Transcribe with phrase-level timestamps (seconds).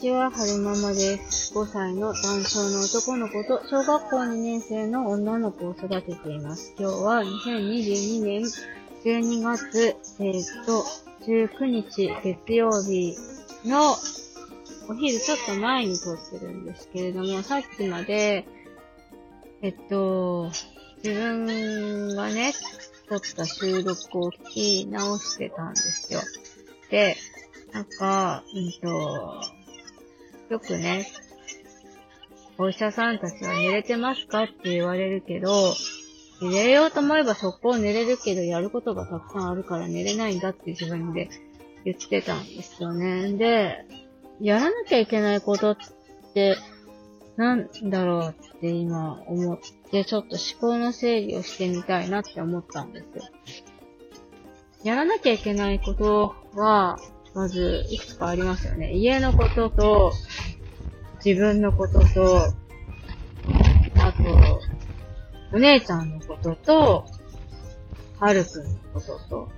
[0.00, 1.54] ちは、はるままです。
[1.54, 6.74] 5歳の男性の男の子と小学校2年生の女の子を育てています。
[6.78, 8.42] 今日は2022年
[9.04, 10.84] 12月、えーっと、
[11.26, 13.16] 19日月曜日
[13.64, 13.92] の
[14.88, 18.46] お昼ちょっと前に撮ってるんですけれども、さっきまで、
[19.62, 20.50] えっと、
[21.04, 22.52] 自分がね、
[23.08, 26.20] 撮った収録を聞き直してたんですよ。
[26.90, 27.16] で、
[27.72, 29.53] なんか、うんと、
[30.50, 31.06] よくね、
[32.58, 35.74] お医者さんたちは寝れてますかって言われるけど、
[36.42, 41.30] 寝れようと思えば速攻寝れるけど、やることがたくさんあるから寝れないんだって自分で
[41.84, 43.32] 言ってたんですよね。
[43.32, 43.84] で、
[44.40, 45.76] やらなきゃいけないことっ
[46.34, 46.56] て、
[47.36, 49.58] なんだろうって今思っ
[49.90, 53.24] て、ちょっと思考の整理をしてみたいなって思ったんですよ。
[54.84, 56.98] やらなきゃいけないことは、
[57.34, 58.92] まず、いくつかありますよね。
[58.92, 60.12] 家のことと、
[61.24, 62.52] 自分のことと、
[63.96, 64.60] あと、
[65.52, 67.06] お姉ちゃんのことと、
[68.20, 69.48] はるくんのことと。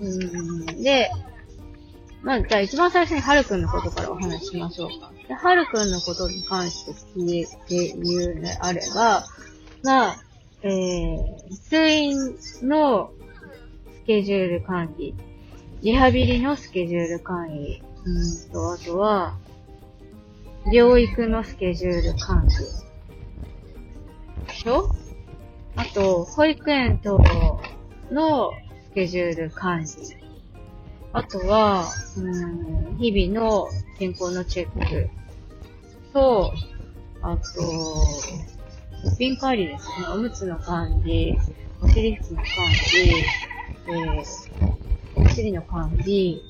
[0.00, 1.10] うん、で、
[2.22, 5.12] まあ、じゃあ一番最初にはるくんのことからお話ししましょうか。
[5.28, 9.24] で、はるくんのことに関して聞いて言うのであれば、
[9.82, 10.16] まあ、
[10.62, 12.16] えー、通院
[12.62, 13.12] の
[14.02, 15.14] スケジュール管理、
[15.82, 19.36] リハビリのスケジュール管理、うんと、あとは、
[20.72, 22.54] 療育のスケジュール管理。
[24.46, 24.94] でしょ？
[25.74, 27.18] あと、保育園等
[28.12, 28.52] の
[28.90, 29.88] スケジュール管理。
[31.12, 31.84] あとは、
[32.16, 35.10] うん、日々の健康のチェック
[36.12, 36.52] と、
[37.22, 37.42] あと、
[39.02, 40.06] 物品管理ですね。
[40.14, 41.36] おむつの管理、
[41.82, 42.44] お尻拭きの管
[42.94, 43.24] 理、
[43.88, 44.71] えー、
[45.22, 46.42] お薬の管理、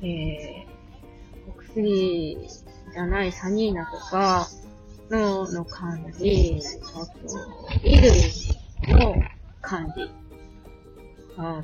[0.00, 2.38] えー、お薬
[2.92, 4.48] じゃないサニーナとか
[5.10, 6.58] の、の管理、
[6.94, 7.38] あと、
[7.82, 9.14] 衣類の
[9.60, 10.10] 管理、
[11.36, 11.62] あ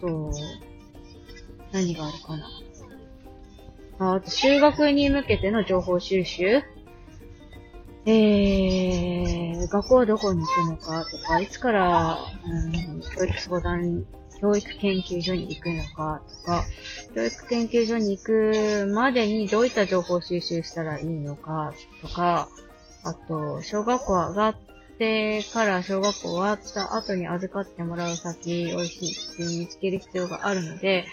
[0.00, 0.30] と、
[1.72, 2.48] 何があるかな。
[3.98, 6.62] ああと、修学に向けての情報収集
[8.06, 14.04] えー、学校はどこに行くのかとか、いつから、うん、教育相談、
[14.44, 16.64] 教育研究所に行くのかとか、
[17.14, 21.72] 教育研究所に行くまでにどういった情報収集したらいいのか
[22.02, 22.50] とか、
[23.04, 24.54] あと、小学校上がっ
[24.98, 31.06] てから小学校終わった後に預かってもらう先、美味しいって見つける必要があるので、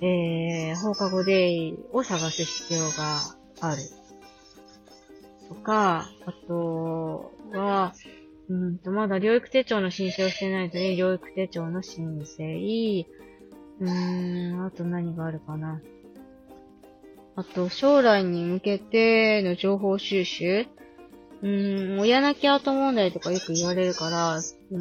[0.00, 3.18] えー、放課後デイを探す必要が
[3.60, 3.82] ある。
[5.48, 7.92] とか、あとは、
[8.48, 13.06] うんと、まだ療育手帳の申請をしてないので、療育手帳の申請、
[13.80, 15.80] うーん、あと何があるかな。
[17.36, 20.66] あと、将来に向けての情報収集
[21.42, 24.76] うーん、親泣き後問題とかよく言われるから、うー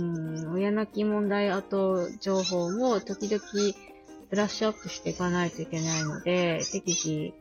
[0.49, 3.41] ん、親泣き問題後情報も時々
[4.29, 7.33] ブラッシュアップしていかないといけないので、適時、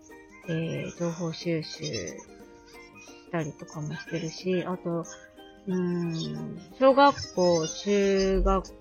[0.48, 2.16] えー、情報収集し
[3.32, 5.06] たりとかもしてるし、あと、
[5.68, 6.14] うん、
[6.78, 8.74] 小学校、中学校、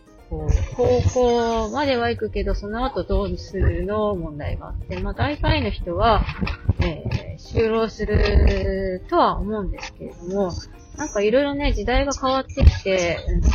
[0.75, 4.16] 高校までは行くけど、その後どうするの？
[4.16, 6.23] 問題があって、まあ大体の人は、
[6.81, 10.51] えー、就労するとは思うんですけれども、
[10.97, 13.50] なんかいろいろね、時代が変わってきて、うんと、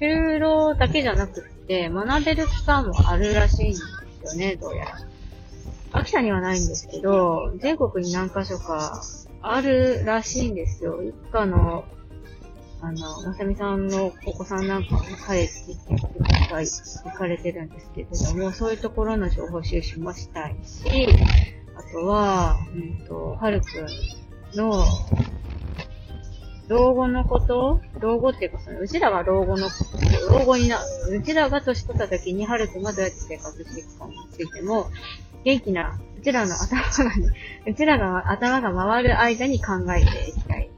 [0.00, 4.98] 就労だけじゃなくって、学べる期間もあるらしいんですよね、どうやら。
[5.92, 9.02] 秋田にはないんですけど、全国に何箇所か
[9.52, 11.02] あるらしいんですよ。
[11.02, 11.84] 一家の、
[12.80, 15.96] あの、まさみさんのお子さんなんかも彼って言って
[17.04, 21.16] 行かれてるんですけれども、そういうところの情報収集もしたいし、
[21.76, 24.84] あとは、うんと、はるくんの、
[26.68, 29.72] 老後のこと老後っていうか、その、うちらが老後のこ
[30.28, 34.90] と、老後にな、うちらが年取った時に、はるくんがどうやって生活していくかについても、
[35.46, 37.32] 元気な、うちらの頭がね、
[37.68, 40.68] うちらが頭が回る間に考えていきたい。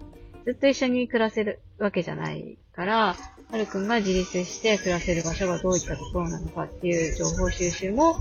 [0.44, 3.16] ずっと一緒に暮らせるわけじゃないから、
[3.50, 8.18] はるくんが自立して暮らせる場所がどういったところなのかっていう情報収集も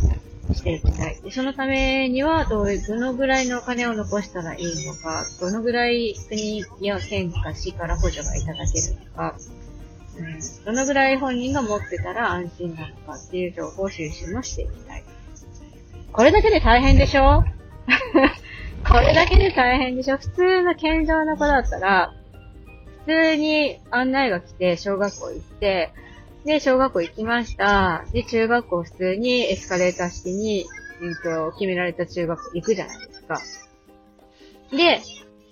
[0.54, 1.20] していきたい。
[1.22, 9.36] でそのためにはどう、どのぐらいのお金を残したらいいのか、どのぐらい国や県か市から補助がいただけるのか、
[10.18, 14.87] うん、どのぐらい本人が持ってたら安心なのかっていう情報収集もしていきたい。
[16.12, 17.44] これだけで大変でしょ？
[18.88, 20.18] これだけで大変でしょ？
[20.18, 22.14] 普通の健常な子だったら、
[23.06, 25.92] 普通に案内が来て、小学校行って、
[26.46, 28.06] で、小学校行きました。
[28.14, 30.66] で、中学校普通にエスカレーター式に
[31.02, 33.40] うんと、決められた中学校行くじゃないですか。
[34.72, 35.02] で、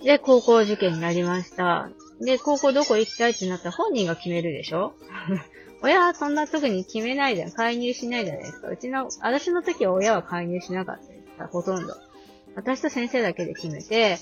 [0.04, 1.90] で、高校受験になりました。
[2.22, 4.94] で、高校どこ行きたいってなったら本人が決めるでしょ？
[5.82, 7.52] 親はそんな特に決めないじゃん。
[7.52, 8.70] 介入しないじゃないですか。
[8.70, 11.94] うちの、私の時は親は介入しなかったですほとんど。
[12.56, 14.18] 私と先生だけで決めて、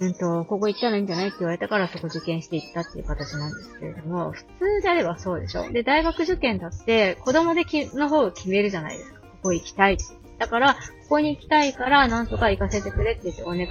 [0.00, 9.20] うんと、ここ行ったらいいんじゃないって言われたからそこ受験していったっていう形なんですけれども、普通であればそうでしょで、大学受験だって、子供でき、の方が決めるじゃないですか。
[9.20, 9.98] ここ行きたい。
[10.38, 13.68] だから、ここに行きたいから、なんとか行かせてくれって言ってお願い、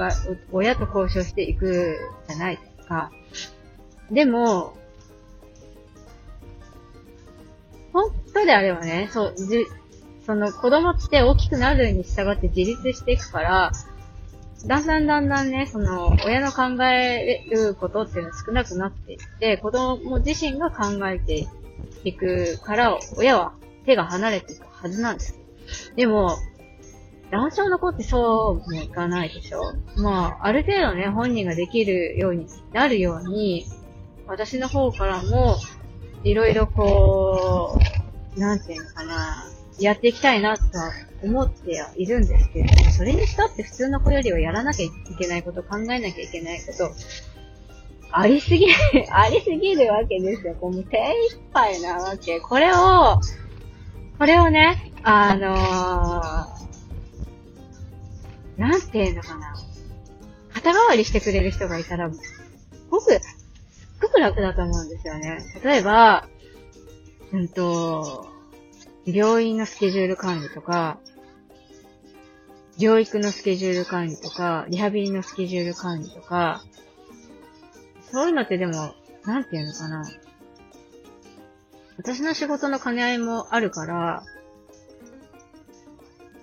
[0.52, 3.12] 親と交渉していくじゃないですか。
[4.12, 4.76] でも、
[7.94, 9.66] 本当であればね、そう、じ、
[10.26, 13.72] その子供って大きくなるに従って自立していくから、
[14.66, 21.48] だんだんだんだんね、その、親の考えることっていうのは少なくなっていって、子供自身が考えて
[22.04, 23.54] いくから、親は
[23.86, 25.40] 手が離れていくはずなんです。
[25.96, 26.36] でも、
[27.32, 33.66] 男性の子ってそうもいかないでしょまあ、ある程度ね、本人ができるようになるように、
[34.28, 35.58] 私の方からも、
[36.24, 37.80] いろいろこ
[38.36, 39.46] う、なんていうのかな、
[39.80, 40.92] やっていきたいなとは
[41.24, 46.92] 思っているんですけれども、それにしたって普通の子よりはやらなきゃいけないこと、考えなきゃいけないこと、
[48.12, 48.74] ありすぎる、
[49.10, 50.56] ありすぎるわけですよ。
[50.60, 50.98] こう、手
[51.30, 52.40] 一杯なわけ。
[52.42, 53.22] これを、
[54.18, 56.61] これをね、あのー、
[58.62, 59.56] なんていうのかな。
[60.54, 62.12] 肩代わりしてくれる人がいたら、
[62.92, 63.20] 僕、すっ
[64.00, 65.40] ごく楽だと思うんですよね。
[65.64, 66.28] 例えば、
[67.32, 68.28] うんと、
[69.04, 71.00] 病院のスケジュール管理とか、
[72.78, 76.64] 療育のスケジュール管理とか、リハビリのスケジュール管理とか、
[78.12, 78.94] そういうのってでも、
[79.26, 80.08] なんていうのかな。
[81.98, 84.24] 私の仕事の兼ね合いもあるから、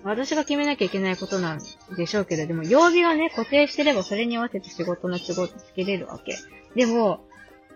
[0.03, 1.59] 私が決めなきゃいけないことなん
[1.95, 6.37] でしょうけど、でも曜日がね、固定してればそれに合わせて仕事の都合ってつけれるわけ。
[6.75, 7.25] でも、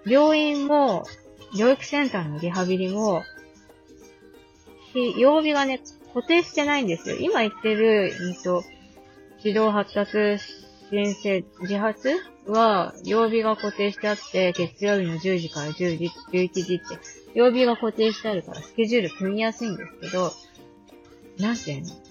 [0.06, 1.04] 病院も、
[1.56, 3.24] 療育センターのリハビリも、
[5.18, 5.82] 曜日がね、
[6.14, 7.18] 固定してないんですよ。
[7.20, 8.64] 今言ってる、えっと、
[9.44, 10.38] 指導発達
[10.90, 12.10] 先生、自発
[12.48, 16.84] は、曜日が固定してあって、月曜日の10時から10時、11時って、
[17.34, 20.32] 曜日が固定してあるから、スケジュール組みやすいんですけど、
[21.40, 22.03] なんていうの？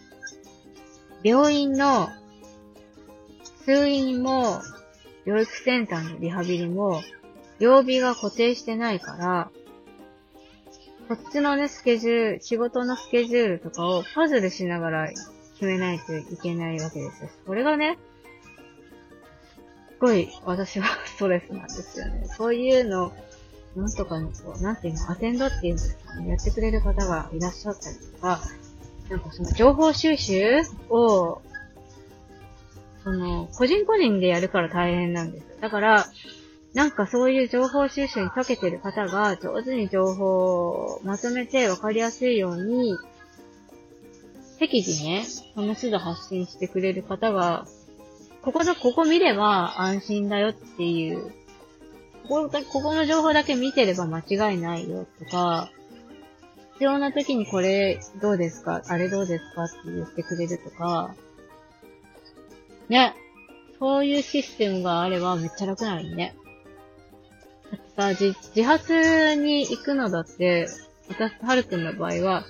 [1.23, 2.09] 病院の、
[3.65, 4.61] 通院も、
[5.25, 7.03] 療育センターのリハビリも、
[7.59, 9.51] 曜日が固定してないから、
[11.09, 15.09] こっちのね、スケジュール、仕事のスケジュールとかをパズルしながら
[15.55, 17.31] 決めないといけないわけですよ。
[17.47, 17.99] これがね、
[19.91, 22.25] すごい私はストレスなんですよね。
[22.37, 23.13] そういうの、
[23.77, 28.41] なんとかにこう、なんていうの、アテンドっていうんですかね、やってくれる方がいらっしゃったりとか、
[29.09, 31.43] なんかその情報収集を、
[33.05, 35.47] その、個人個人でやるから大変なんです。
[35.61, 36.07] だから、
[36.75, 42.97] なんかそういう情報収集に長けてる方が上手に情報をまとめて分かりやすいように、
[44.59, 47.67] 適宜ね、その都度発信してくれる方が、
[48.43, 51.33] ここだ、ここ見れば安心だよっていう、
[52.29, 55.71] ここここの情報だけ見てれば間違いないよとか、
[56.83, 58.83] 必要な時にこれどうですか？
[58.89, 61.15] あれどうですかって言ってくれるとか、
[62.89, 63.15] ね。
[63.79, 66.35] そういうシステムがあればめっちゃ楽なのにね。
[67.97, 70.67] さ、自、自発に行くのだって、
[71.09, 72.45] 私とはるくんの場合は、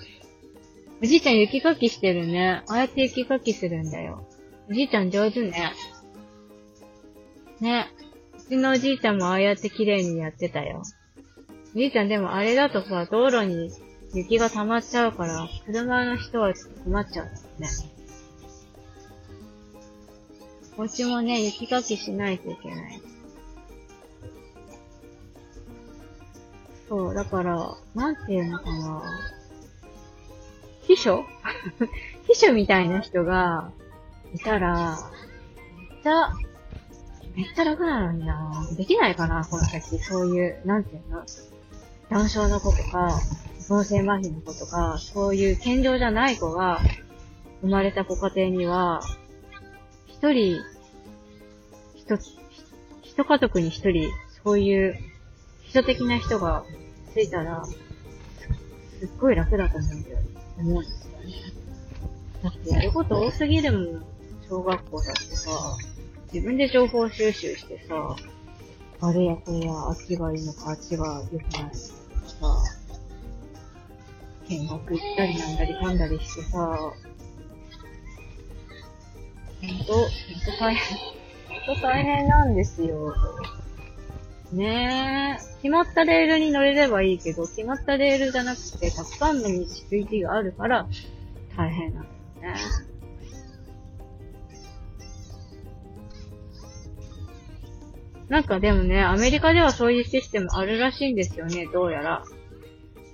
[1.03, 2.63] おじいちゃん雪かきしてるね。
[2.69, 4.25] ああやって雪かきするんだよ。
[4.67, 5.73] おじいちゃん上手ね。
[7.59, 7.85] ね。
[8.39, 10.81] うちのおじいちゃんもああやって綺麗にやってたよ。
[11.75, 13.69] おじいちゃんでもあれだとさ、道路に
[14.13, 17.67] 雪が溜まっちゃうから、車の人はちょっと困っちゃうんだよね。
[20.77, 23.01] お家もね、雪かきしないといけない。
[26.89, 29.03] そう、だから、なんていうのかな。
[30.83, 31.23] 秘書？
[32.27, 33.71] 秘書みたいな人が
[34.33, 34.97] いたら、
[35.93, 36.33] めっちゃ、
[37.35, 39.97] めっちゃ楽なのになできないかな、この先。
[39.99, 41.23] そういう、なんていうの？
[42.09, 43.19] 男性の子とか、
[43.69, 46.79] 脳性麻痺の子とか、そういう健常じゃない子が
[47.61, 49.01] 生まれたご家庭には、
[50.07, 50.61] 一人、
[51.95, 52.19] 一、
[53.03, 54.09] 一家族に一人、
[54.43, 54.99] そういう
[55.63, 56.65] 基礎的な人が
[57.13, 60.17] ついたら、すっごい楽だと思うんだよ。
[60.57, 61.33] 思うんですよね。
[62.43, 64.05] だってやること多すぎるもん。
[64.49, 65.51] 小学校だってさ、
[66.33, 68.15] 自分で情報収集してさ、
[69.01, 72.72] あれやこれや、あっちがいいのか、あっちが良くないのかさ、
[74.59, 76.59] 見学行ったりなんだりかんだりしてさ、
[79.61, 80.97] ほんと、ほんと大変。
[81.65, 83.15] ほんと大変なんですよ。
[84.51, 85.53] ねえ。
[85.63, 90.87] 決まったレールに乗れればいいけど、決まったレールじゃなくて、たくさんの道筋があるから、
[91.57, 92.59] 大変なんだよね。
[98.27, 102.23] なんかでもね、アメリカではそういうシステムあるらしいんですよね、どうやら。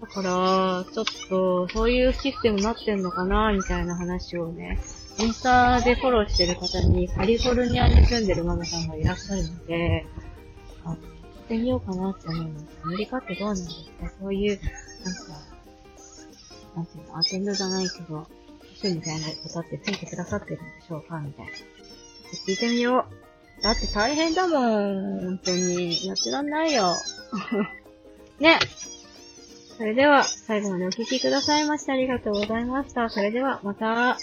[0.02, 4.80] だから、ちょっと、そういうシステムになってんのかな、みたいな話をね、
[5.20, 10.06] インスタでフォローしてる方にカリフォルニアに住んでるママさんがいらっしゃるので、
[10.86, 10.96] あ、っ
[11.50, 12.66] てみようかなって思います。
[12.84, 14.60] アメリカってどうなんですかそういう、
[15.04, 15.22] なんか、
[16.76, 18.28] なんていうの、アテンドじゃないけど、
[18.76, 21.52] 秘書みたいな方ってついてくださってるんでしょうかみたいな。
[22.48, 23.06] 聞いてみよ
[23.60, 23.64] う。
[23.64, 25.20] だって大変だもん。
[25.22, 26.08] 本当に。
[26.08, 26.96] やってらんないよ。
[28.40, 28.60] ね。
[29.80, 33.10] それでは、最後までお聴きくださいましてありがとうございました。
[33.10, 34.18] それでは、また。